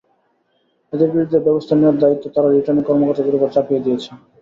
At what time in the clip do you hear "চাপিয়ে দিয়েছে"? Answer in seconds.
3.55-4.09